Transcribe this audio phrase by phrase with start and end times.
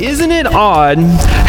[0.00, 0.98] Isn't it odd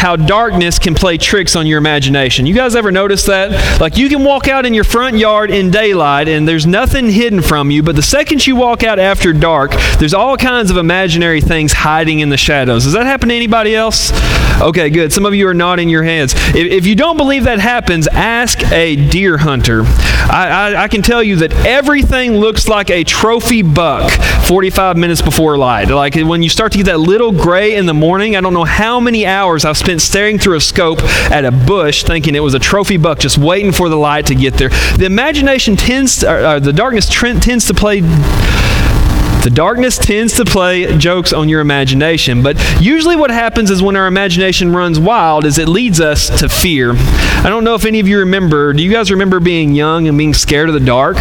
[0.00, 2.46] how darkness can play tricks on your imagination?
[2.46, 3.80] You guys ever notice that?
[3.80, 7.42] Like you can walk out in your front yard in daylight and there's nothing hidden
[7.42, 11.40] from you, but the second you walk out after dark, there's all kinds of imaginary
[11.40, 12.82] things hiding in the shadows.
[12.82, 14.10] Does that happen to anybody else?
[14.60, 15.10] Okay, good.
[15.10, 16.34] Some of you are nodding your heads.
[16.34, 19.84] If, if you don't believe that happens, ask a deer hunter.
[19.84, 24.10] I, I, I can tell you that everything looks like a trophy buck
[24.44, 25.88] 45 minutes before light.
[25.88, 28.64] Like when you start to get that little gray in the morning, I don't know
[28.64, 32.52] how many hours I've spent staring through a scope at a bush thinking it was
[32.52, 34.68] a trophy buck just waiting for the light to get there.
[34.68, 38.02] The imagination tends, to, uh, the darkness tends to play
[39.42, 43.96] the darkness tends to play jokes on your imagination, but usually what happens is when
[43.96, 46.92] our imagination runs wild is it leads us to fear.
[46.94, 50.18] I don't know if any of you remember, do you guys remember being young and
[50.18, 51.16] being scared of the dark?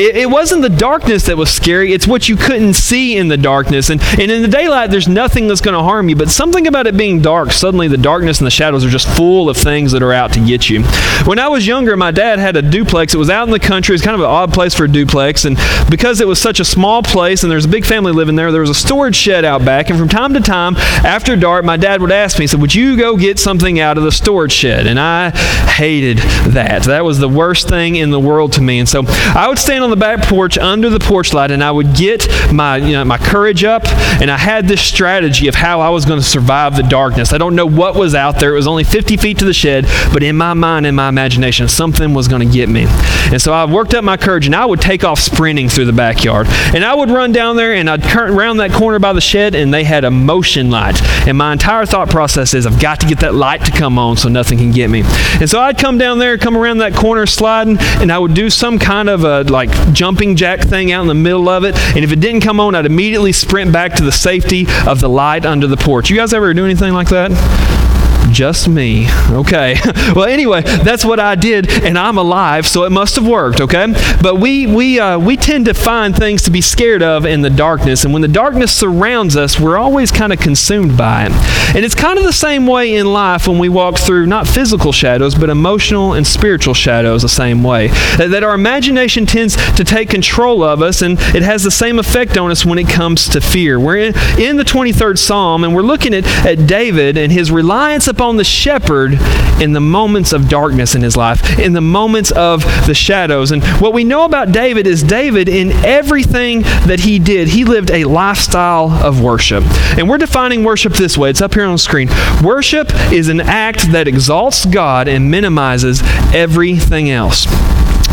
[0.00, 3.36] It, it, wasn't the darkness that was scary, it's what you couldn't see in the
[3.36, 3.90] darkness.
[3.90, 6.86] And, and in the daylight, there's nothing that's going to harm you, but something about
[6.86, 10.02] it being dark, suddenly the darkness and the shadows are just full of things that
[10.02, 10.84] are out to get you.
[11.26, 13.12] When I was younger, my dad had a duplex.
[13.12, 15.44] It was out in the country, it's kind of an odd place for a duplex.
[15.44, 15.58] And
[15.90, 18.52] because it was such a small place, and there's a big family living there.
[18.52, 21.76] There was a storage shed out back, and from time to time, after dark, my
[21.76, 24.52] dad would ask me, he said, Would you go get something out of the storage
[24.52, 24.86] shed?
[24.86, 26.18] And I hated
[26.54, 26.84] that.
[26.84, 28.78] That was the worst thing in the world to me.
[28.78, 31.70] And so I would stand on the back porch under the porch light and I
[31.70, 33.86] would get my, you know, my courage up,
[34.20, 37.32] and I had this strategy of how I was going to survive the darkness.
[37.32, 38.52] I don't know what was out there.
[38.52, 41.68] It was only 50 feet to the shed, but in my mind, in my imagination,
[41.68, 42.86] something was going to get me.
[43.30, 45.92] And so I worked up my courage and I would take off sprinting through the
[45.92, 46.46] backyard.
[46.74, 49.20] And I would run run down there and I'd turn around that corner by the
[49.20, 51.00] shed and they had a motion light.
[51.28, 54.16] And my entire thought process is I've got to get that light to come on
[54.16, 55.02] so nothing can get me.
[55.38, 58.50] And so I'd come down there, come around that corner sliding, and I would do
[58.50, 61.76] some kind of a like jumping jack thing out in the middle of it.
[61.94, 65.08] And if it didn't come on, I'd immediately sprint back to the safety of the
[65.08, 66.10] light under the porch.
[66.10, 67.89] You guys ever do anything like that?
[68.30, 69.08] Just me.
[69.30, 69.76] Okay.
[70.14, 73.60] well, anyway, that's what I did, and I'm alive, so it must have worked.
[73.60, 73.86] Okay.
[74.22, 77.50] But we we uh, we tend to find things to be scared of in the
[77.50, 81.32] darkness, and when the darkness surrounds us, we're always kind of consumed by it.
[81.74, 84.92] And it's kind of the same way in life when we walk through not physical
[84.92, 87.22] shadows, but emotional and spiritual shadows.
[87.22, 91.64] The same way that our imagination tends to take control of us, and it has
[91.64, 93.80] the same effect on us when it comes to fear.
[93.80, 98.06] We're in, in the 23rd Psalm, and we're looking at, at David and his reliance
[98.06, 99.14] upon upon the shepherd
[99.62, 103.50] in the moments of darkness in his life, in the moments of the shadows.
[103.50, 107.90] And what we know about David is David, in everything that he did, he lived
[107.90, 109.64] a lifestyle of worship.
[109.96, 112.10] And we're defining worship this way it's up here on the screen.
[112.44, 116.02] Worship is an act that exalts God and minimizes
[116.34, 117.46] everything else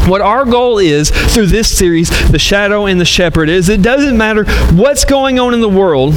[0.08, 4.18] what our goal is through this series, The Shadow and the Shepherd, is it doesn't
[4.18, 6.14] matter what's going on in the world,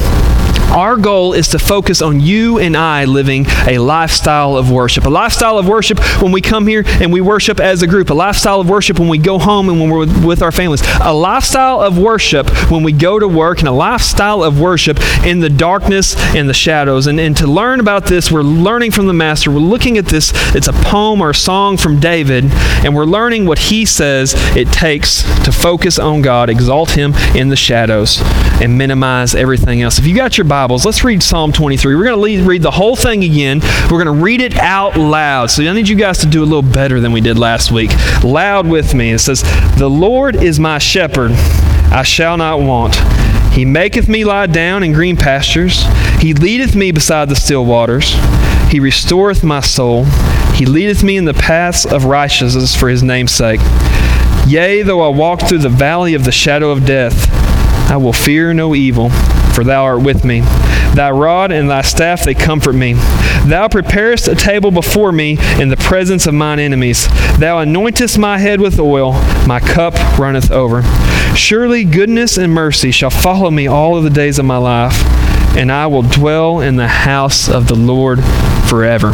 [0.71, 5.05] our goal is to focus on you and I living a lifestyle of worship.
[5.05, 8.09] A lifestyle of worship when we come here and we worship as a group.
[8.09, 10.81] A lifestyle of worship when we go home and when we're with, with our families.
[11.01, 15.39] A lifestyle of worship when we go to work and a lifestyle of worship in
[15.39, 17.07] the darkness and the shadows.
[17.07, 19.51] And, and to learn about this, we're learning from the Master.
[19.51, 20.31] We're looking at this.
[20.55, 22.45] It's a poem or a song from David,
[22.85, 27.49] and we're learning what he says it takes to focus on God, exalt Him in
[27.49, 28.19] the shadows,
[28.61, 29.99] and minimize everything else.
[29.99, 31.95] If you got your Bible, Bibles, let's read Psalm 23.
[31.95, 33.61] We're going to read the whole thing again.
[33.89, 35.49] We're going to read it out loud.
[35.49, 37.89] So I need you guys to do a little better than we did last week.
[38.23, 39.09] Loud with me.
[39.09, 39.41] It says,
[39.79, 42.93] The Lord is my shepherd, I shall not want.
[43.53, 45.83] He maketh me lie down in green pastures.
[46.19, 48.13] He leadeth me beside the still waters.
[48.69, 50.03] He restoreth my soul.
[50.53, 53.61] He leadeth me in the paths of righteousness for his name's sake.
[54.45, 57.31] Yea, though I walk through the valley of the shadow of death,
[57.89, 59.09] I will fear no evil
[59.53, 60.41] for thou art with me.
[60.93, 62.93] Thy rod and thy staff, they comfort me.
[63.45, 67.07] Thou preparest a table before me in the presence of mine enemies.
[67.37, 69.13] Thou anointest my head with oil,
[69.47, 70.83] my cup runneth over.
[71.35, 74.93] Surely goodness and mercy shall follow me all of the days of my life,
[75.55, 78.19] and I will dwell in the house of the Lord
[78.67, 79.11] forever.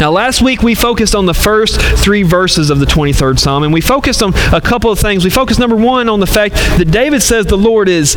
[0.00, 3.72] Now, last week we focused on the first three verses of the 23rd Psalm, and
[3.72, 5.24] we focused on a couple of things.
[5.24, 8.14] We focused, number one, on the fact that David says the Lord is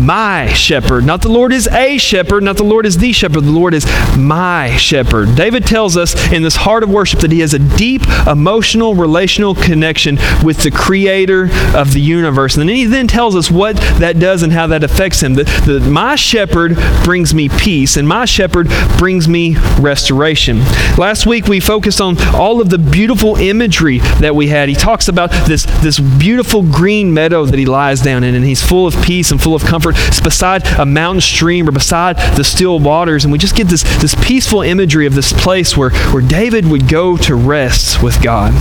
[0.00, 1.04] my shepherd.
[1.04, 3.44] Not the Lord is a shepherd, not the Lord is the shepherd.
[3.44, 3.86] The Lord is
[4.16, 5.34] my shepherd.
[5.36, 9.54] David tells us in this heart of worship that he has a deep emotional, relational
[9.54, 11.44] connection with the creator
[11.74, 12.56] of the universe.
[12.56, 15.34] And then he then tells us what that does and how that affects him.
[15.34, 18.68] That, that my shepherd brings me peace, and my shepherd
[18.98, 20.60] brings me restoration.
[20.96, 24.68] Last week we focused on all of the beautiful imagery that we had.
[24.68, 28.62] He talks about this, this beautiful green meadow that he lies down in, and he's
[28.62, 29.89] full of peace and full of comfort.
[29.96, 33.82] It's beside a mountain stream or beside the still waters, and we just get this,
[34.00, 38.52] this peaceful imagery of this place where, where David would go to rest with God.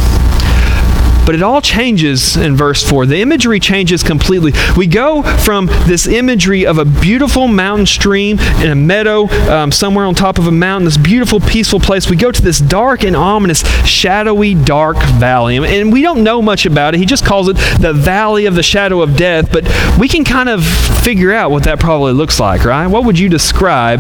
[1.30, 3.06] But it all changes in verse 4.
[3.06, 4.52] The imagery changes completely.
[4.76, 10.06] We go from this imagery of a beautiful mountain stream in a meadow um, somewhere
[10.06, 12.10] on top of a mountain, this beautiful, peaceful place.
[12.10, 15.58] We go to this dark and ominous, shadowy, dark valley.
[15.58, 16.98] And we don't know much about it.
[16.98, 19.52] He just calls it the valley of the shadow of death.
[19.52, 19.66] But
[20.00, 22.88] we can kind of figure out what that probably looks like, right?
[22.88, 24.00] What would you describe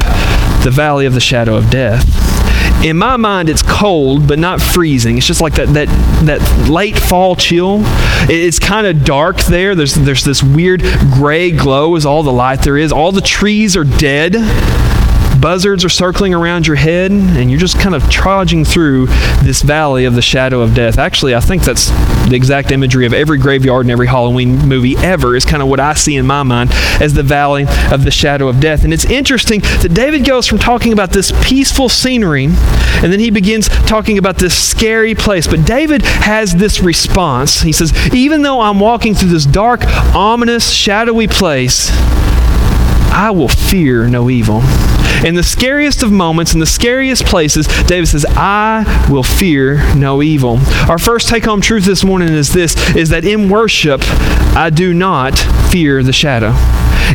[0.63, 2.38] the valley of the shadow of death?
[2.83, 5.17] In my mind it's cold but not freezing.
[5.17, 5.87] It's just like that that
[6.25, 7.81] that late fall chill.
[8.29, 9.75] It's kind of dark there.
[9.75, 10.81] There's there's this weird
[11.13, 12.91] gray glow is all the light there is.
[12.91, 14.35] All the trees are dead
[15.39, 19.07] buzzards are circling around your head, and you're just kind of trudging through
[19.43, 20.97] this valley of the shadow of death.
[20.97, 21.89] Actually, I think that's
[22.29, 25.79] the exact imagery of every graveyard and every Halloween movie ever, is kind of what
[25.79, 26.71] I see in my mind
[27.01, 28.83] as the valley of the shadow of death.
[28.83, 33.31] And it's interesting that David goes from talking about this peaceful scenery, and then he
[33.31, 35.47] begins talking about this scary place.
[35.47, 37.61] But David has this response.
[37.61, 41.89] He says, Even though I'm walking through this dark, ominous, shadowy place,
[43.11, 44.61] I will fear no evil.
[45.25, 50.21] In the scariest of moments, in the scariest places, David says, I will fear no
[50.21, 50.59] evil.
[50.87, 54.01] Our first take home truth this morning is this is that in worship,
[54.55, 55.37] I do not
[55.69, 56.55] fear the shadow.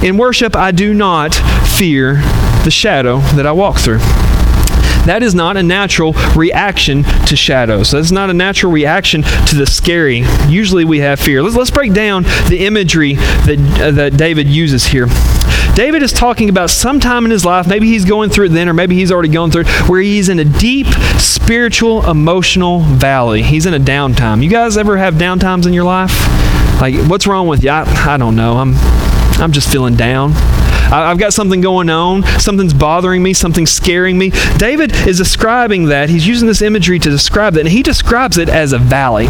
[0.06, 1.34] In worship, I do not
[1.78, 2.16] fear
[2.64, 4.00] the shadow that I walk through.
[5.06, 7.90] That is not a natural reaction to shadows.
[7.90, 10.24] That's not a natural reaction to the scary.
[10.48, 11.42] Usually we have fear.
[11.42, 15.06] Let's, let's break down the imagery that, uh, that David uses here.
[15.74, 18.68] David is talking about some time in his life, maybe he's going through it then,
[18.68, 20.86] or maybe he's already gone through it, where he's in a deep
[21.18, 23.42] spiritual, emotional valley.
[23.42, 24.42] He's in a downtime.
[24.42, 26.12] You guys ever have downtimes in your life?
[26.80, 27.70] Like, what's wrong with you?
[27.70, 28.56] I, I don't know.
[28.56, 28.74] I'm,
[29.40, 30.32] I'm just feeling down.
[31.02, 34.30] I've got something going on, something's bothering me, something's scaring me.
[34.58, 36.08] David is describing that.
[36.08, 39.28] He's using this imagery to describe that, and he describes it as a valley.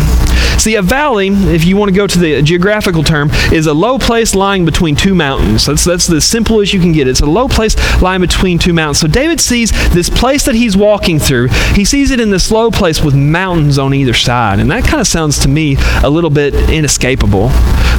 [0.59, 3.99] See, a valley, if you want to go to the geographical term, is a low
[3.99, 5.67] place lying between two mountains.
[5.67, 7.09] That's, that's the simplest you can get.
[7.09, 9.01] It's a low place lying between two mountains.
[9.01, 12.71] So David sees this place that he's walking through, he sees it in this low
[12.71, 14.61] place with mountains on either side.
[14.61, 17.49] And that kind of sounds to me a little bit inescapable.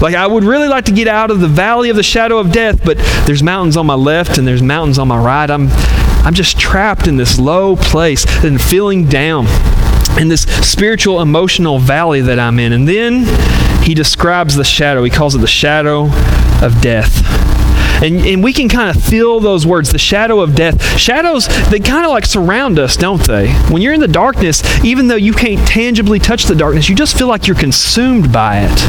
[0.01, 2.51] Like, I would really like to get out of the valley of the shadow of
[2.51, 5.49] death, but there's mountains on my left and there's mountains on my right.
[5.49, 5.69] I'm,
[6.25, 9.47] I'm just trapped in this low place and feeling down
[10.19, 12.73] in this spiritual emotional valley that I'm in.
[12.73, 13.23] And then
[13.81, 15.03] he describes the shadow.
[15.03, 16.09] He calls it the shadow
[16.61, 17.54] of death.
[18.03, 20.97] And, and we can kind of feel those words, the shadow of death.
[20.97, 23.53] Shadows, they kind of like surround us, don't they?
[23.69, 27.17] When you're in the darkness, even though you can't tangibly touch the darkness, you just
[27.17, 28.81] feel like you're consumed by it.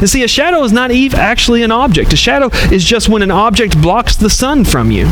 [0.00, 2.12] And see, a shadow is not actually an object.
[2.12, 5.06] A shadow is just when an object blocks the sun from you.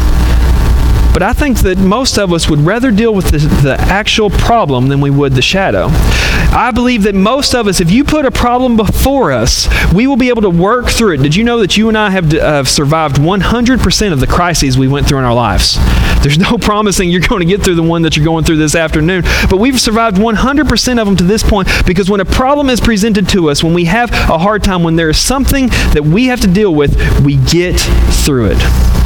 [1.17, 4.89] But I think that most of us would rather deal with the, the, actual problem
[4.89, 5.87] than we would the shadow.
[5.89, 10.19] I believe that most of us, if you put a problem before us, we will
[10.19, 11.23] be able to work through it.
[11.23, 14.89] Did you know that you and I have uh, survived 100% of the crises we
[14.89, 15.79] went through in our lives?
[16.23, 18.75] There's no promising you're going to get through the one that you're going through this
[18.75, 22.79] afternoon, but we've survived 100% of them to this point because when a problem is
[22.79, 26.27] presented to us, when we have a hard time, when there is something that we
[26.27, 29.06] have to deal with, we get through it.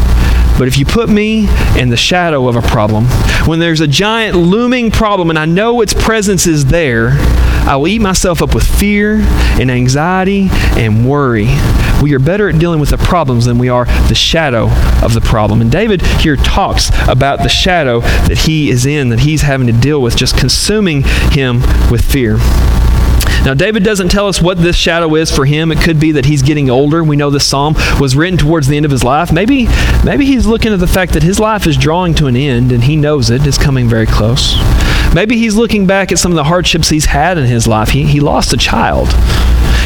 [0.60, 3.06] But if you put me in the shadow of a problem,
[3.46, 7.12] when there's a giant looming problem and I know its presence is there,
[7.66, 9.20] I will eat myself up with fear
[9.58, 11.48] and anxiety and worry.
[12.02, 14.68] We are better at dealing with the problems than we are the shadow
[15.02, 15.62] of the problem.
[15.62, 19.72] And David here talks about the shadow that he is in, that he's having to
[19.72, 22.36] deal with, just consuming him with fear.
[23.44, 25.72] Now, David doesn't tell us what this shadow is for him.
[25.72, 27.02] It could be that he's getting older.
[27.02, 29.32] We know this psalm was written towards the end of his life.
[29.32, 29.66] Maybe,
[30.04, 32.84] maybe he's looking at the fact that his life is drawing to an end and
[32.84, 33.46] he knows it.
[33.46, 34.56] It's coming very close.
[35.14, 37.88] Maybe he's looking back at some of the hardships he's had in his life.
[37.88, 39.08] He, he lost a child.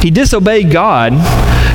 [0.04, 1.14] He disobeyed God.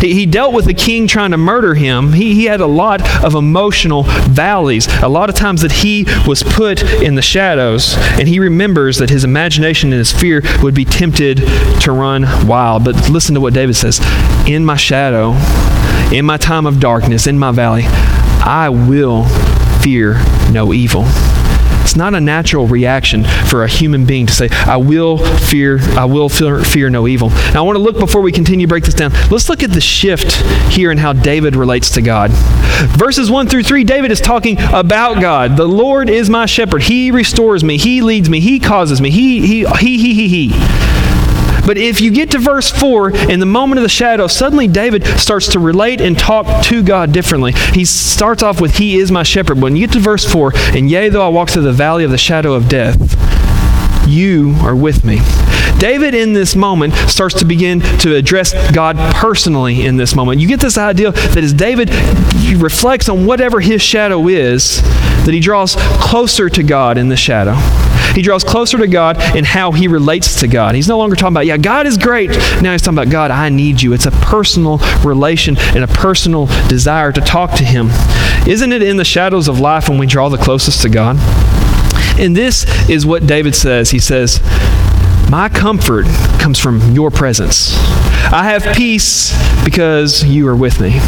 [0.01, 2.13] He, he dealt with a king trying to murder him.
[2.13, 6.43] He, he had a lot of emotional valleys, a lot of times that he was
[6.43, 10.85] put in the shadows, and he remembers that his imagination and his fear would be
[10.85, 11.37] tempted
[11.81, 12.85] to run wild.
[12.85, 13.99] But listen to what David says
[14.47, 15.31] In my shadow,
[16.15, 19.25] in my time of darkness, in my valley, I will
[19.81, 21.05] fear no evil.
[21.89, 26.05] It's not a natural reaction for a human being to say, I will fear, I
[26.05, 27.29] will fear, fear no evil.
[27.29, 29.11] Now I want to look before we continue break this down.
[29.31, 30.35] Let's look at the shift
[30.71, 32.29] here in how David relates to God.
[32.95, 35.57] Verses 1 through 3, David is talking about God.
[35.57, 36.83] The Lord is my shepherd.
[36.83, 37.79] He restores me.
[37.79, 38.39] He leads me.
[38.39, 39.09] He causes me.
[39.09, 40.98] He, he, he, he, he, he.
[41.69, 45.05] But if you get to verse 4, in the moment of the shadow, suddenly David
[45.05, 47.51] starts to relate and talk to God differently.
[47.51, 49.61] He starts off with, He is my shepherd.
[49.61, 52.09] When you get to verse 4, and yea, though I walk through the valley of
[52.09, 52.97] the shadow of death,
[54.07, 55.19] you are with me.
[55.77, 60.41] David, in this moment, starts to begin to address God personally in this moment.
[60.41, 61.91] You get this idea that as David
[62.57, 67.53] reflects on whatever his shadow is, that he draws closer to God in the shadow.
[68.15, 70.75] He draws closer to God in how he relates to God.
[70.75, 72.29] He's no longer talking about, yeah, God is great.
[72.61, 73.93] Now he's talking about, God, I need you.
[73.93, 77.89] It's a personal relation and a personal desire to talk to him.
[78.47, 81.17] Isn't it in the shadows of life when we draw the closest to God?
[82.19, 83.91] And this is what David says.
[83.91, 84.41] He says,
[85.29, 86.05] My comfort
[86.39, 87.73] comes from your presence.
[88.31, 90.99] I have peace because you are with me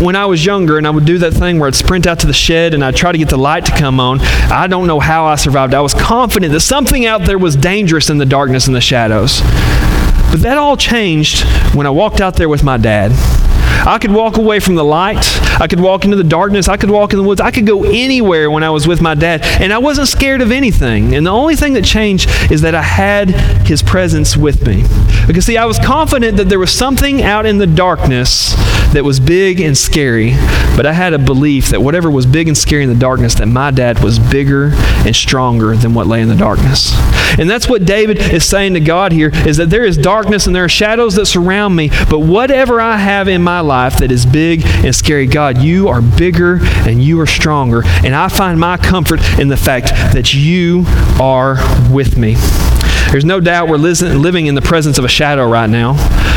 [0.00, 2.26] when I was younger and I would do that thing where I'd sprint out to
[2.26, 5.00] the shed and I'd try to get the light to come on, I don't know
[5.00, 5.74] how I survived.
[5.74, 9.40] I was confident that something out there was dangerous in the darkness and the shadows.
[10.30, 13.12] But that all changed when I walked out there with my dad.
[13.86, 15.24] I could walk away from the light.
[15.60, 16.66] I could walk into the darkness.
[16.66, 17.40] I could walk in the woods.
[17.40, 19.44] I could go anywhere when I was with my dad.
[19.44, 21.14] And I wasn't scared of anything.
[21.14, 23.30] And the only thing that changed is that I had
[23.66, 24.82] his presence with me.
[25.26, 28.54] Because, see, I was confident that there was something out in the darkness
[28.92, 30.32] that was big and scary,
[30.76, 33.46] but I had a belief that whatever was big and scary in the darkness, that
[33.46, 34.70] my dad was bigger
[35.04, 36.92] and stronger than what lay in the darkness.
[37.38, 40.56] And that's what David is saying to God here is that there is darkness and
[40.56, 44.24] there are shadows that surround me, but whatever I have in my life that is
[44.24, 47.82] big and scary, God, you are bigger and you are stronger.
[47.84, 50.84] And I find my comfort in the fact that you
[51.20, 51.56] are
[51.92, 52.36] with me.
[53.10, 55.94] There's no doubt we're living in the presence of a shadow right now.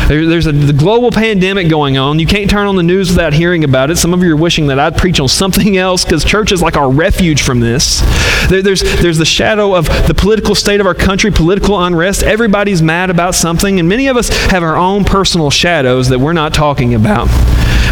[0.08, 2.18] there's a the global pandemic going on.
[2.18, 3.96] You can't turn on the news without hearing about it.
[3.96, 6.76] Some of you are wishing that I'd preach on something else because church is like
[6.76, 8.00] our refuge from this.
[8.48, 12.22] There, there's, there's the shadow of the political state of our country, political unrest.
[12.22, 16.32] Everybody's mad about something, and many of us have our own personal shadows that we're
[16.32, 17.28] not talking about.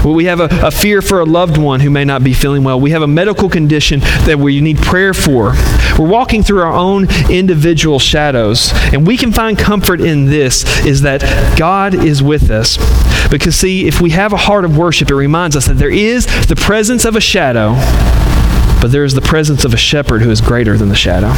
[0.04, 2.80] We have a, a, fear for a loved one who may not be feeling well.
[2.80, 5.54] We have a medical condition that we need prayer for.
[5.98, 8.70] We're walking through our own individual shadows.
[8.92, 11.20] And we can find comfort in this is that
[11.58, 12.78] God is with us.
[13.28, 16.26] Because, see, if we have a heart of worship, it reminds us that there is
[16.46, 17.74] the presence of a shadow,
[18.80, 21.32] but there is the presence of a shepherd who is greater than the shadow.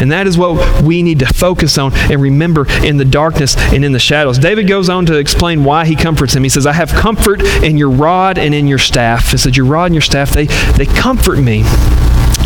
[0.00, 3.84] And that is what we need to focus on and remember in the darkness and
[3.84, 4.38] in the shadows.
[4.38, 6.42] David goes on to explain why he comforts him.
[6.42, 9.30] He says, I have comfort in your rod and in your staff.
[9.30, 10.46] He said, Your rod and your staff, they,
[10.76, 11.62] they comfort me.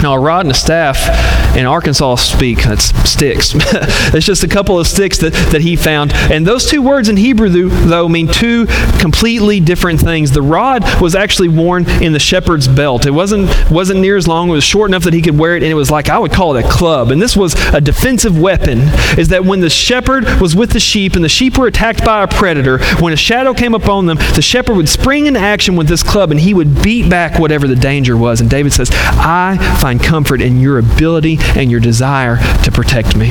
[0.02, 3.52] Now, a rod and a staff in Arkansas speak, that's sticks.
[3.54, 6.12] it's just a couple of sticks that, that he found.
[6.12, 8.66] And those two words in Hebrew, though, mean two
[8.99, 10.32] completely different things.
[10.32, 13.06] The rod was actually worn in the shepherd's belt.
[13.06, 15.62] It wasn't, wasn't near as long, it was short enough that he could wear it,
[15.62, 17.11] and it was like, I would call it a club.
[17.11, 18.80] And this was a defensive weapon,
[19.18, 22.23] is that when the shepherd was with the sheep and the sheep were attacked by
[22.23, 25.87] a predator, when a shadow came upon them, the shepherd would spring into action with
[25.87, 28.40] this club and he would beat back whatever the danger was.
[28.40, 33.15] And David says, I find find comfort in your ability and your desire to protect
[33.15, 33.29] me.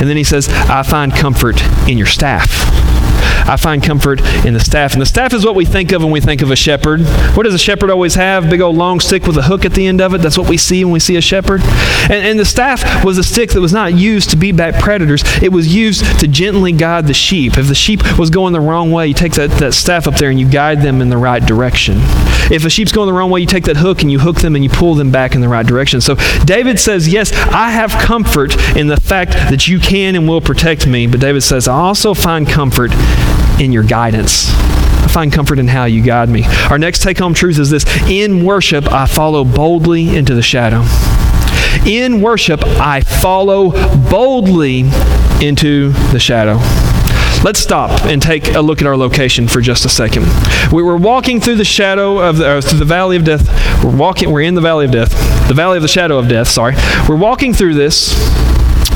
[0.00, 2.89] And then he says, I find comfort in your staff.
[3.20, 4.92] I find comfort in the staff.
[4.92, 7.00] And the staff is what we think of when we think of a shepherd.
[7.34, 8.50] What does a shepherd always have?
[8.50, 10.18] Big old long stick with a hook at the end of it.
[10.18, 11.60] That's what we see when we see a shepherd.
[12.04, 15.22] And, and the staff was a stick that was not used to beat back predators,
[15.42, 17.58] it was used to gently guide the sheep.
[17.58, 20.30] If the sheep was going the wrong way, you take that, that staff up there
[20.30, 21.96] and you guide them in the right direction.
[22.50, 24.56] If a sheep's going the wrong way, you take that hook and you hook them
[24.56, 26.00] and you pull them back in the right direction.
[26.00, 30.40] So David says, Yes, I have comfort in the fact that you can and will
[30.40, 31.06] protect me.
[31.06, 32.90] But David says, I also find comfort
[33.60, 34.50] in your guidance.
[34.50, 36.44] I find comfort in how you guide me.
[36.70, 40.84] Our next take home truth is this In worship, I follow boldly into the shadow.
[41.86, 43.70] In worship, I follow
[44.10, 44.80] boldly
[45.40, 46.58] into the shadow.
[47.42, 50.26] Let's stop and take a look at our location for just a second.
[50.70, 53.48] We were walking through the shadow of the, uh, through the valley of death.
[53.82, 54.30] We're walking.
[54.30, 55.10] We're in the valley of death.
[55.48, 56.48] The valley of the shadow of death.
[56.48, 56.74] Sorry.
[57.08, 58.14] We're walking through this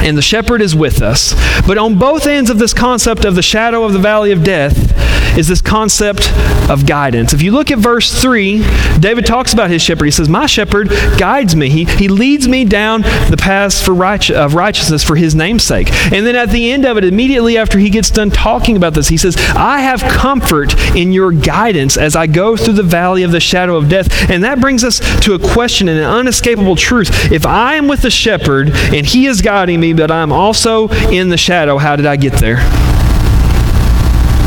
[0.04, 1.34] and the shepherd is with us.
[1.66, 4.94] But on both ends of this concept of the shadow of the valley of death
[5.37, 6.30] is this concept
[6.70, 7.32] of guidance.
[7.32, 8.64] If you look at verse 3,
[9.00, 10.04] David talks about his shepherd.
[10.04, 11.68] He says, My shepherd guides me.
[11.68, 15.90] He, he leads me down the paths for of righteousness for his namesake.
[16.12, 19.08] And then at the end of it, immediately after he gets done talking about this,
[19.08, 23.32] he says, I have comfort in your guidance as I go through the valley of
[23.32, 24.30] the shadow of death.
[24.30, 27.32] And that brings us to a question and an unescapable truth.
[27.32, 31.28] If I am with the shepherd and he is guiding me, but I'm also in
[31.28, 32.58] the shadow, how did I get there?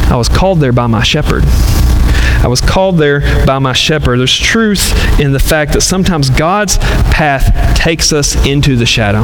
[0.09, 1.43] I was called there by my shepherd.
[1.45, 4.19] I was called there by my shepherd.
[4.19, 9.23] There's truth in the fact that sometimes God's path takes us into the shadow.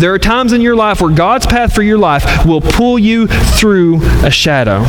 [0.00, 3.28] There are times in your life where God's path for your life will pull you
[3.28, 4.84] through a shadow.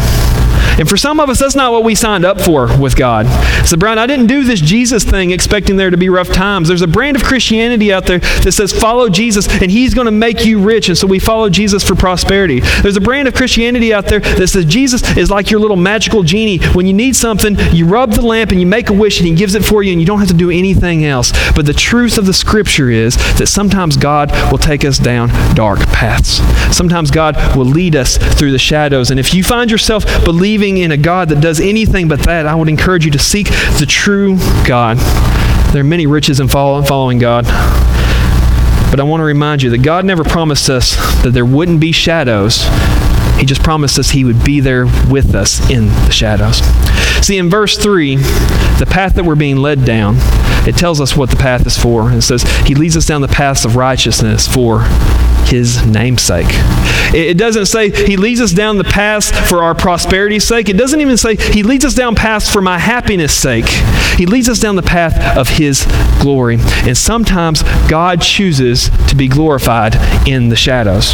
[0.78, 3.26] And for some of us, that's not what we signed up for with God.
[3.66, 6.68] So, Brian, I didn't do this Jesus thing expecting there to be rough times.
[6.68, 10.12] There's a brand of Christianity out there that says follow Jesus and he's going to
[10.12, 10.90] make you rich.
[10.90, 12.60] And so we follow Jesus for prosperity.
[12.60, 16.24] There's a brand of Christianity out there that says Jesus is like your little magical
[16.24, 16.58] genie.
[16.74, 19.36] When you need something, you rub the lamp and you make a wish and he
[19.36, 21.32] gives it for you and you don't have to do anything else.
[21.56, 25.80] But the truth of the scripture is that sometimes God will take us down dark
[25.88, 26.42] paths.
[26.76, 29.12] Sometimes God will lead us through the shadows.
[29.12, 32.48] And if you find yourself believing believing in a God that does anything but that,
[32.48, 34.98] I would encourage you to seek the true God.
[35.72, 37.46] There are many riches in following God.
[38.90, 41.92] But I want to remind you that God never promised us that there wouldn't be
[41.92, 42.66] shadows.
[43.38, 46.62] He just promised us He would be there with us in the shadows.
[47.26, 50.16] See, in verse 3, the path that we're being led down,
[50.68, 52.12] it tells us what the path is for.
[52.12, 54.84] It says, He leads us down the paths of righteousness for
[55.46, 56.48] his namesake.
[57.14, 60.70] It doesn't say he leads us down the path for our prosperity's sake.
[60.70, 63.68] It doesn't even say he leads us down paths for my happiness' sake.
[64.18, 65.86] He leads us down the path of his
[66.20, 66.58] glory.
[66.60, 69.96] And sometimes God chooses to be glorified
[70.28, 71.14] in the shadows.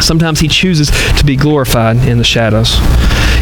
[0.00, 2.76] Sometimes he chooses to be glorified in the shadows.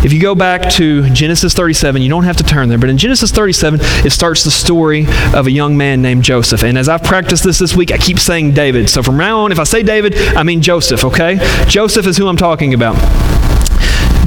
[0.04, 2.98] If you go back to Genesis 37, you don't have to turn there, but in
[2.98, 6.62] Genesis 37, it starts the story of a young man named Joseph.
[6.62, 8.90] And as I've practiced this this week, I keep saying David.
[8.90, 11.38] So from now on, if I say David, I mean Joseph, okay?
[11.66, 12.94] Joseph is who I'm talking about.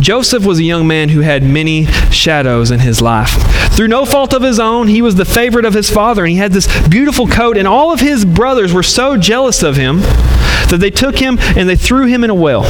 [0.09, 3.29] Joseph was a young man who had many shadows in his life.
[3.75, 6.37] Through no fault of his own, he was the favorite of his father, and he
[6.37, 10.79] had this beautiful coat, and all of his brothers were so jealous of him that
[10.79, 12.63] they took him and they threw him in a well.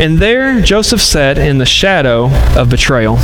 [0.00, 3.16] And there Joseph sat in the shadow of betrayal.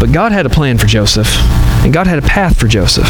[0.00, 1.28] But God had a plan for Joseph,
[1.84, 3.08] and God had a path for Joseph.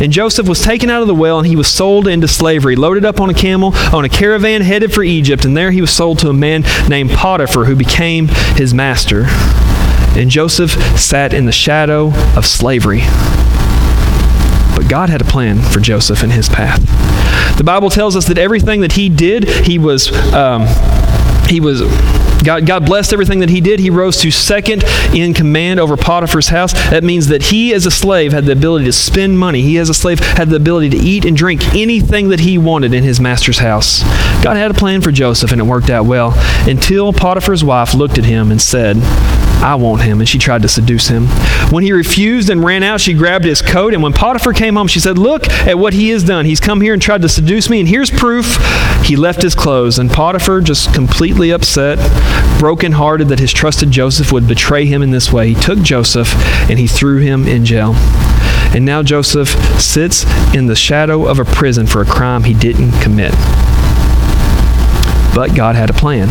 [0.00, 3.04] And Joseph was taken out of the well and he was sold into slavery, loaded
[3.04, 6.18] up on a camel, on a caravan headed for Egypt, and there he was sold
[6.20, 9.24] to a man named Potiphar who became his master.
[10.16, 13.02] And Joseph sat in the shadow of slavery.
[14.74, 16.80] But God had a plan for Joseph and his path.
[17.58, 20.10] The Bible tells us that everything that he did, he was.
[20.32, 20.62] Um,
[21.50, 21.82] he was
[22.42, 23.80] God, God blessed everything that he did.
[23.80, 24.82] He rose to second
[25.14, 26.72] in command over Potiphar's house.
[26.90, 29.60] That means that he, as a slave, had the ability to spend money.
[29.60, 32.94] He, as a slave, had the ability to eat and drink anything that he wanted
[32.94, 34.02] in his master's house.
[34.42, 36.32] God had a plan for Joseph, and it worked out well
[36.66, 38.96] until Potiphar's wife looked at him and said,
[39.60, 40.20] I want him.
[40.20, 41.26] And she tried to seduce him.
[41.70, 43.94] When he refused and ran out, she grabbed his coat.
[43.94, 46.46] And when Potiphar came home, she said, Look at what he has done.
[46.46, 47.80] He's come here and tried to seduce me.
[47.80, 48.56] And here's proof.
[49.04, 49.98] He left his clothes.
[49.98, 51.98] And Potiphar, just completely upset,
[52.58, 56.34] brokenhearted that his trusted Joseph would betray him in this way, he took Joseph
[56.70, 57.94] and he threw him in jail.
[58.72, 59.48] And now Joseph
[59.80, 63.32] sits in the shadow of a prison for a crime he didn't commit.
[65.34, 66.28] But God had a plan.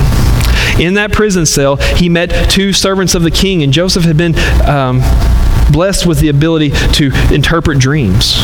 [0.80, 4.34] In that prison cell, he met two servants of the king, and Joseph had been
[4.66, 5.02] um,
[5.72, 8.36] blessed with the ability to interpret dreams.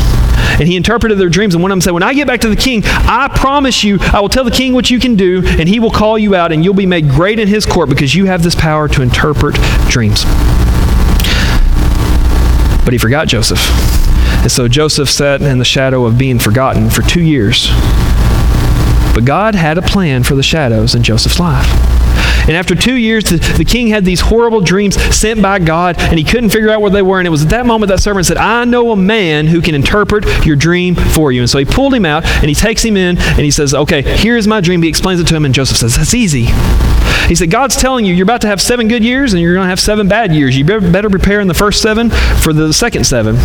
[0.60, 2.50] And he interpreted their dreams, and one of them said, When I get back to
[2.50, 5.68] the king, I promise you, I will tell the king what you can do, and
[5.68, 8.26] he will call you out, and you'll be made great in his court because you
[8.26, 9.56] have this power to interpret
[9.88, 10.24] dreams.
[12.84, 13.60] But he forgot Joseph.
[14.44, 17.70] And so Joseph sat in the shadow of being forgotten for two years.
[19.14, 21.66] But God had a plan for the shadows in Joseph's life.
[22.48, 26.20] And after two years, the, the, king had these horrible dreams sent by God, and
[26.20, 27.20] he couldn't figure out where they were.
[27.20, 29.74] And it was at that moment that servant said, I know a man who can
[29.74, 31.42] interpret your dream for you.
[31.42, 34.02] And so he pulled him out, and he takes him in, and he says, Okay,
[34.02, 34.82] here's my dream.
[34.84, 36.48] He explains it to him, and Joseph says, That's easy.
[37.28, 39.66] He said, God's telling you you're about to have seven good years, and you're going
[39.66, 40.56] to have seven bad years.
[40.56, 43.38] You better prepare in the first seven for the second seven.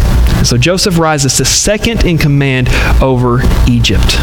[0.45, 2.69] So Joseph rises to second in command
[3.01, 4.17] over Egypt.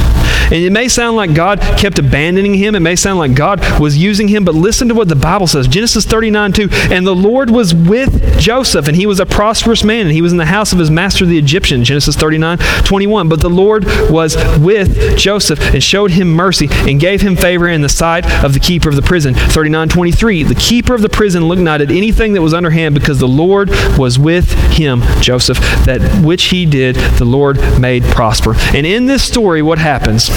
[0.49, 2.73] And it may sound like God kept abandoning him.
[2.75, 5.65] It may sound like God was using him, but listen to what the Bible says.
[5.65, 6.67] Genesis 39 2.
[6.91, 10.33] And the Lord was with Joseph, and he was a prosperous man, and he was
[10.33, 11.85] in the house of his master the Egyptian.
[11.85, 13.29] Genesis 39 21.
[13.29, 17.81] But the Lord was with Joseph and showed him mercy and gave him favor in
[17.81, 19.35] the sight of the keeper of the prison.
[19.35, 20.43] 39 23.
[20.43, 23.69] The keeper of the prison looked not at anything that was underhand because the Lord
[23.97, 28.53] was with him, Joseph, that which he did, the Lord made prosper.
[28.75, 30.29] And in this story, what happens?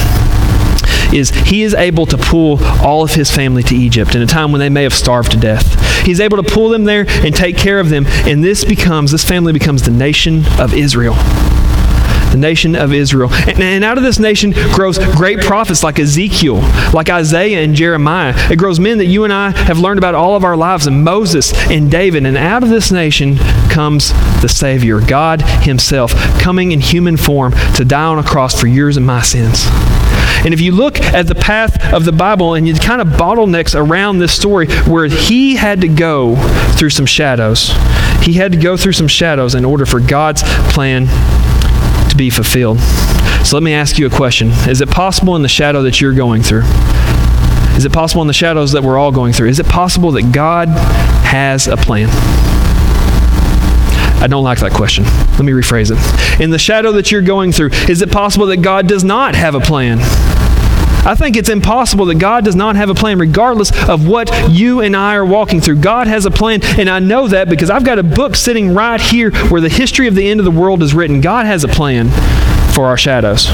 [1.13, 4.51] Is he is able to pull all of his family to Egypt in a time
[4.51, 6.05] when they may have starved to death.
[6.05, 9.23] He's able to pull them there and take care of them, and this becomes, this
[9.23, 11.15] family becomes the nation of Israel
[12.31, 13.29] the nation of Israel.
[13.31, 16.61] And, and, out of this nation grows great prophets like Ezekiel,
[16.93, 18.33] like Isaiah and Jeremiah.
[18.49, 21.03] It grows men that you and I have learned about all of our lives, and
[21.03, 22.25] Moses and David.
[22.25, 23.37] And out of this nation
[23.69, 28.67] comes the Savior, God Himself, coming in human form to die on a cross for
[28.67, 29.67] yours and my sins.
[30.43, 33.75] And if you look at the path of the Bible and you kind of bottlenecks
[33.75, 36.35] around this story where he had to go
[36.77, 37.71] through some shadows,
[38.21, 41.07] he had to go through some shadows in order for God's plan
[42.09, 42.79] to be fulfilled.
[43.45, 46.13] So let me ask you a question Is it possible in the shadow that you're
[46.13, 46.63] going through?
[47.75, 49.49] Is it possible in the shadows that we're all going through?
[49.49, 52.09] Is it possible that God has a plan?
[54.21, 55.03] I don't like that question.
[55.03, 56.41] Let me rephrase it.
[56.41, 59.55] In the shadow that you're going through, is it possible that God does not have
[59.55, 59.99] a plan?
[61.03, 64.81] I think it's impossible that God does not have a plan, regardless of what you
[64.81, 65.77] and I are walking through.
[65.77, 69.01] God has a plan, and I know that because I've got a book sitting right
[69.01, 71.19] here where the history of the end of the world is written.
[71.19, 72.09] God has a plan
[72.75, 73.47] for our shadows.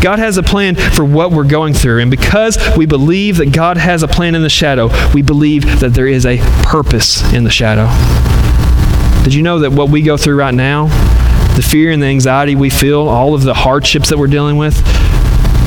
[0.00, 2.00] God has a plan for what we're going through.
[2.00, 5.90] And because we believe that God has a plan in the shadow, we believe that
[5.90, 7.88] there is a purpose in the shadow.
[9.28, 10.86] Did you know that what we go through right now,
[11.54, 14.74] the fear and the anxiety we feel, all of the hardships that we're dealing with,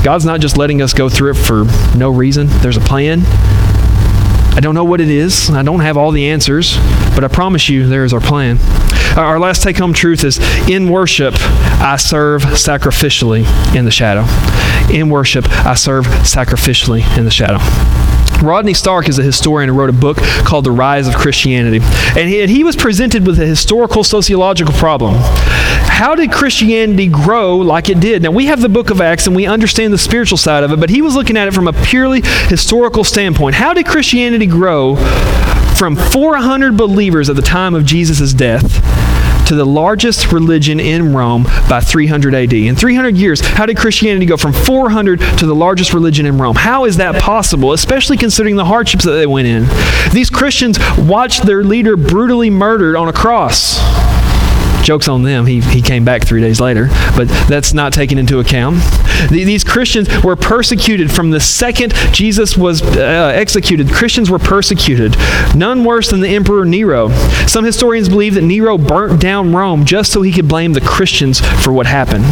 [0.02, 2.48] God's not just letting us go through it for no reason.
[2.48, 3.20] There's a plan.
[4.54, 5.50] I don't know what it is.
[5.50, 6.76] I don't have all the answers,
[7.14, 8.58] but I promise you there is our plan.
[9.16, 10.38] Our last take home truth is
[10.68, 14.24] in worship, I serve sacrificially in the shadow.
[14.92, 17.58] In worship, I serve sacrificially in the shadow.
[18.42, 21.80] Rodney Stark is a historian who wrote a book called The Rise of Christianity.
[22.18, 25.14] And he, he was presented with a historical sociological problem.
[25.92, 28.22] How did Christianity grow like it did?
[28.22, 30.80] Now, we have the book of Acts and we understand the spiritual side of it,
[30.80, 33.54] but he was looking at it from a purely historical standpoint.
[33.54, 34.96] How did Christianity grow
[35.76, 38.82] from 400 believers at the time of Jesus' death
[39.46, 42.52] to the largest religion in Rome by 300 AD.
[42.52, 46.56] In 300 years, how did Christianity go from 400 to the largest religion in Rome?
[46.56, 49.66] How is that possible, especially considering the hardships that they went in?
[50.12, 53.78] These Christians watched their leader brutally murdered on a cross.
[54.82, 55.46] Joke's on them.
[55.46, 58.82] He, he came back three days later, but that's not taken into account.
[59.30, 63.90] These Christians were persecuted from the second Jesus was uh, executed.
[63.90, 65.16] Christians were persecuted,
[65.54, 67.08] none worse than the Emperor Nero.
[67.46, 71.40] Some historians believe that Nero burnt down Rome just so he could blame the Christians
[71.62, 72.24] for what happened.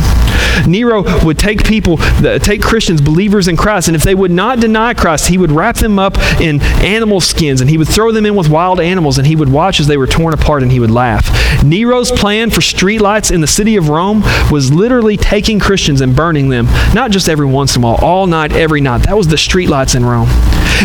[0.66, 1.98] Nero would take people,
[2.40, 5.76] take Christians, believers in Christ, and if they would not deny Christ, he would wrap
[5.76, 9.26] them up in animal skins and he would throw them in with wild animals and
[9.26, 11.30] he would watch as they were torn apart and he would laugh.
[11.62, 16.16] Nero's plan plan for streetlights in the city of Rome was literally taking Christians and
[16.16, 19.02] burning them, not just every once in a while, all night, every night.
[19.02, 20.26] That was the streetlights in Rome.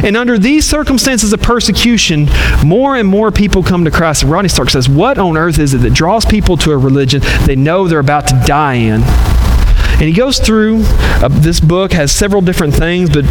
[0.04, 2.28] And under these circumstances of persecution,
[2.66, 4.24] more and more people come to Christ.
[4.24, 7.22] And Rodney Stark says, What on earth is it that draws people to a religion
[7.46, 9.02] they know they're about to die in?
[9.06, 13.24] And he goes through uh, this book, has several different things, but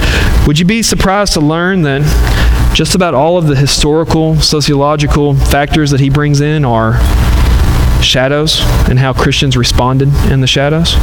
[0.46, 2.00] would you be surprised to learn that
[2.74, 6.94] just about all of the historical, sociological factors that he brings in are
[8.04, 10.94] shadows and how Christians responded in the shadows.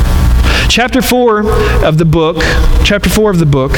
[0.70, 2.38] Chapter 4 of the book,
[2.86, 3.76] chapter 4 of the book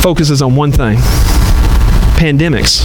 [0.00, 0.98] focuses on one thing
[2.14, 2.84] pandemics.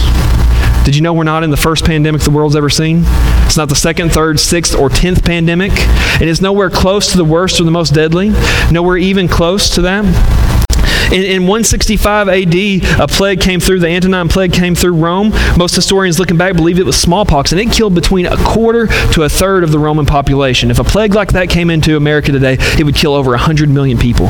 [0.84, 3.02] Did you know we're not in the first pandemic the world's ever seen?
[3.46, 5.72] It's not the second, third, sixth, or tenth pandemic.
[6.20, 8.30] It's nowhere close to the worst or the most deadly.
[8.70, 10.04] Nowhere even close to that.
[11.12, 12.54] In, in 165 AD,
[13.00, 15.32] a plague came through, the Antonine plague came through Rome.
[15.56, 19.24] Most historians looking back believe it was smallpox, and it killed between a quarter to
[19.24, 20.70] a third of the Roman population.
[20.70, 23.98] If a plague like that came into America today, it would kill over 100 million
[23.98, 24.28] people.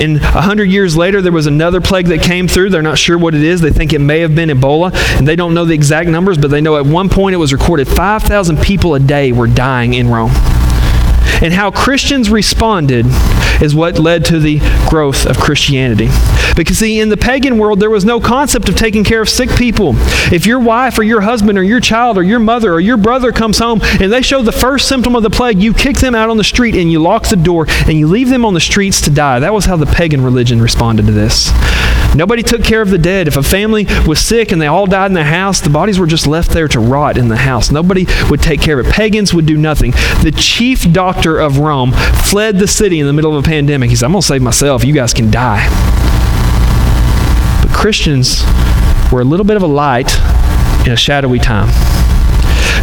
[0.00, 2.70] And hundred years later, there was another plague that came through.
[2.70, 3.60] They're not sure what it is.
[3.60, 6.50] They think it may have been Ebola, and they don't know the exact numbers, but
[6.50, 10.08] they know at one point it was recorded 5,000 people a day were dying in
[10.08, 10.32] Rome.
[11.42, 13.06] And how Christians responded
[13.62, 16.08] is what led to the growth of Christianity.
[16.56, 19.50] Because, see, in the pagan world, there was no concept of taking care of sick
[19.50, 19.92] people.
[20.32, 23.32] If your wife or your husband or your child or your mother or your brother
[23.32, 26.30] comes home and they show the first symptom of the plague, you kick them out
[26.30, 29.00] on the street and you lock the door and you leave them on the streets
[29.02, 29.38] to die.
[29.40, 31.50] That was how the pagan religion responded to this.
[32.14, 33.28] Nobody took care of the dead.
[33.28, 36.06] If a family was sick and they all died in the house, the bodies were
[36.06, 37.70] just left there to rot in the house.
[37.70, 38.92] Nobody would take care of it.
[38.92, 39.92] Pagans would do nothing.
[40.22, 43.90] The chief doctor of Rome fled the city in the middle of a pandemic.
[43.90, 44.84] He said, I'm going to save myself.
[44.84, 45.68] You guys can die.
[47.62, 48.42] But Christians
[49.12, 50.12] were a little bit of a light
[50.86, 51.68] in a shadowy time.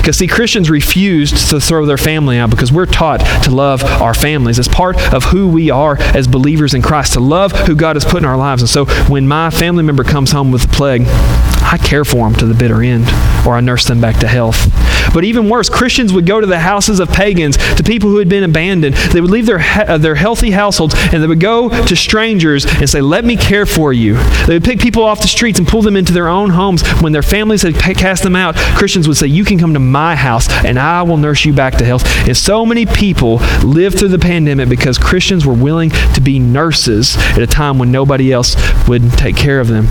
[0.07, 4.13] Because, see, Christians refused to throw their family out because we're taught to love our
[4.13, 4.57] families.
[4.57, 8.05] It's part of who we are as believers in Christ, to love who God has
[8.05, 8.61] put in our lives.
[8.61, 12.35] And so when my family member comes home with the plague, I care for them
[12.35, 13.03] to the bitter end,
[13.45, 14.71] or I nurse them back to health.
[15.17, 18.29] But even worse, Christians would go to the houses of pagans, to people who had
[18.29, 18.93] been abandoned.
[18.93, 22.87] They would leave their, uh, their healthy households and they would go to strangers and
[22.87, 24.13] say, Let me care for you.
[24.45, 26.87] They would pick people off the streets and pull them into their own homes.
[27.01, 30.15] When their families had cast them out, Christians would say, You can come to my
[30.15, 32.03] house and I will nurse you back to health.
[32.27, 37.17] And so many people lived through the pandemic because Christians were willing to be nurses
[37.17, 38.55] at a time when nobody else
[38.87, 39.87] would take care of them.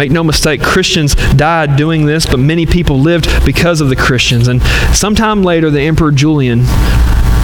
[0.00, 4.48] Make no mistake, Christians died doing this, but many people lived because of the Christians.
[4.48, 4.62] And
[4.94, 6.60] sometime later, the Emperor Julian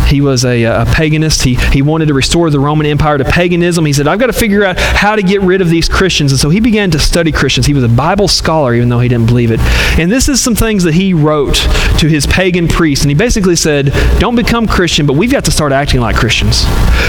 [0.07, 1.42] he was a, a, paganist.
[1.42, 3.85] He, he wanted to restore the Roman Empire to paganism.
[3.85, 6.33] He said, I've got to figure out how to get rid of these Christians.
[6.33, 7.66] And so he began to study Christians.
[7.66, 9.61] He was a Bible scholar, even though he didn't believe it.
[9.99, 11.57] And this is some things that he wrote
[11.99, 13.05] to his pagan priests.
[13.05, 13.87] And he basically said,
[14.19, 16.64] Don't become Christian, but we've got to start acting like Christians.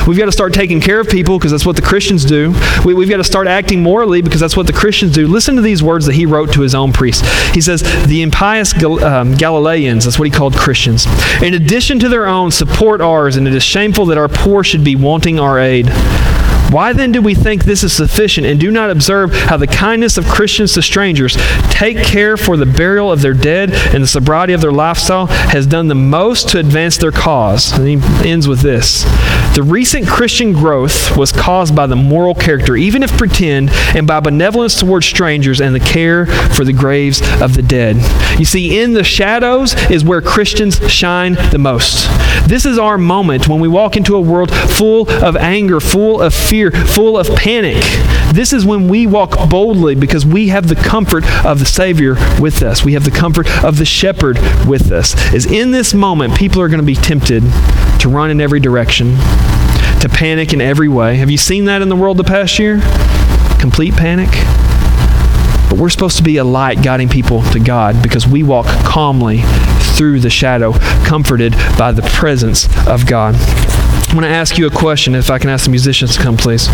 [0.08, 2.54] We've got to start taking care of people because that's what the Christians do.
[2.86, 5.28] We, we've got to start acting morally because that's what the Christians do.
[5.28, 7.28] Listen to these words that he wrote to his own priests.
[7.54, 11.06] He says, The impious Gal- um, Galileans, that's what he called Christians,
[11.42, 14.64] in addition to their own support support ours, and it is shameful that our poor
[14.64, 15.88] should be wanting our aid.
[16.70, 20.18] Why then do we think this is sufficient and do not observe how the kindness
[20.18, 21.38] of Christians to strangers
[21.70, 25.66] take care for the burial of their dead and the sobriety of their lifestyle has
[25.66, 27.72] done the most to advance their cause?
[27.72, 29.04] And he ends with this.
[29.56, 34.20] The recent Christian growth was caused by the moral character, even if pretend, and by
[34.20, 37.96] benevolence towards strangers and the care for the graves of the dead.
[38.38, 42.08] You see, in the shadows is where Christians shine the most.
[42.48, 46.34] This is our moment when we walk into a world full of anger, full of
[46.34, 47.84] fear fear, full of panic.
[48.34, 52.64] This is when we walk boldly because we have the comfort of the Savior with
[52.64, 52.84] us.
[52.84, 55.14] We have the comfort of the shepherd with us.
[55.34, 57.44] Is in this moment, people are going to be tempted
[58.00, 59.18] to run in every direction,
[60.02, 61.18] to panic in every way.
[61.18, 62.80] Have you seen that in the world the past year?
[63.60, 64.30] Complete panic.
[65.70, 69.42] But we're supposed to be a light guiding people to God because we walk calmly
[69.96, 70.74] through the shadow,
[71.06, 73.36] comforted by the presence of God.
[74.10, 76.38] I want to ask you a question, if I can ask the musicians to come,
[76.38, 76.68] please.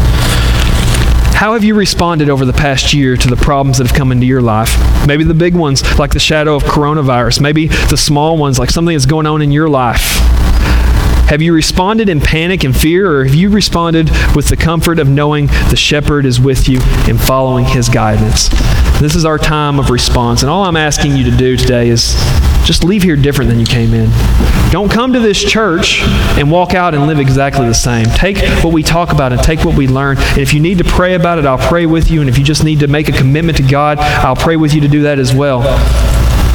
[1.33, 4.25] How have you responded over the past year to the problems that have come into
[4.25, 4.77] your life?
[5.07, 7.41] Maybe the big ones, like the shadow of coronavirus.
[7.41, 10.19] Maybe the small ones, like something that's going on in your life.
[11.27, 15.09] Have you responded in panic and fear, or have you responded with the comfort of
[15.09, 18.49] knowing the shepherd is with you and following his guidance?
[19.03, 20.43] This is our time of response.
[20.43, 22.13] And all I'm asking you to do today is
[22.63, 24.09] just leave here different than you came in.
[24.71, 26.03] Don't come to this church
[26.39, 28.05] and walk out and live exactly the same.
[28.05, 30.17] Take what we talk about and take what we learn.
[30.17, 32.21] And if you need to pray about it, I'll pray with you.
[32.21, 34.79] And if you just need to make a commitment to God, I'll pray with you
[34.79, 35.63] to do that as well.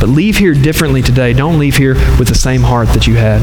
[0.01, 1.35] But leave here differently today.
[1.35, 3.43] Don't leave here with the same heart that you had.